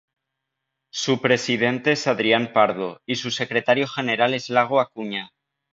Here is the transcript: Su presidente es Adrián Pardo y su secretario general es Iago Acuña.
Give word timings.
Su 0.91 1.21
presidente 1.21 1.91
es 1.91 2.07
Adrián 2.07 2.53
Pardo 2.53 3.01
y 3.05 3.17
su 3.17 3.29
secretario 3.29 3.85
general 3.87 4.33
es 4.33 4.49
Iago 4.49 4.79
Acuña. 4.79 5.29